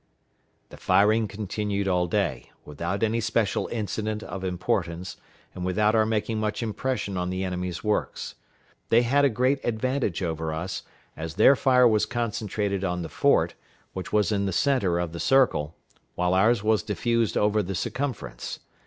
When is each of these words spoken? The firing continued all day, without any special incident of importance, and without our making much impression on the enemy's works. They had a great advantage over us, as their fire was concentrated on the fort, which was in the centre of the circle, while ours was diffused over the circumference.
The 0.69 0.77
firing 0.77 1.27
continued 1.27 1.87
all 1.87 2.07
day, 2.07 2.49
without 2.65 3.03
any 3.03 3.21
special 3.21 3.67
incident 3.67 4.23
of 4.23 4.43
importance, 4.43 5.17
and 5.53 5.63
without 5.63 5.93
our 5.93 6.07
making 6.07 6.39
much 6.39 6.63
impression 6.63 7.17
on 7.17 7.29
the 7.29 7.43
enemy's 7.43 7.83
works. 7.83 8.33
They 8.89 9.03
had 9.03 9.25
a 9.25 9.29
great 9.29 9.59
advantage 9.63 10.23
over 10.23 10.55
us, 10.55 10.81
as 11.15 11.35
their 11.35 11.55
fire 11.55 11.87
was 11.87 12.07
concentrated 12.07 12.83
on 12.83 13.03
the 13.03 13.09
fort, 13.09 13.53
which 13.93 14.11
was 14.11 14.31
in 14.31 14.47
the 14.47 14.53
centre 14.53 14.97
of 14.97 15.11
the 15.11 15.19
circle, 15.19 15.75
while 16.15 16.33
ours 16.33 16.63
was 16.63 16.81
diffused 16.81 17.37
over 17.37 17.61
the 17.61 17.75
circumference. 17.75 18.57